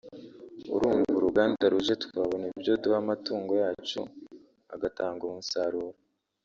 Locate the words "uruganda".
1.19-1.63